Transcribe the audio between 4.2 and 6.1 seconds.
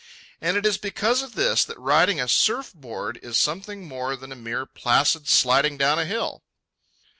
a mere placid sliding down a